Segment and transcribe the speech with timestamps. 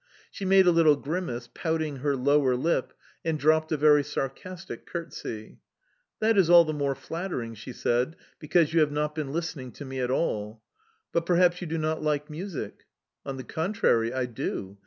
[0.31, 2.91] She made a little grimace, pouting her lower lip,
[3.23, 5.59] and dropped a very sarcastic curtsey.
[6.19, 9.85] "That is all the more flattering," she said, "because you have not been listening to
[9.85, 10.63] me at all;
[11.11, 12.85] but perhaps you do not like music?"...
[13.27, 14.79] "On the contrary, I do...